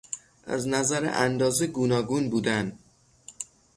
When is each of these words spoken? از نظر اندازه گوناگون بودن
از 0.43 0.67
نظر 0.67 1.09
اندازه 1.13 1.67
گوناگون 1.67 2.29
بودن 2.29 2.77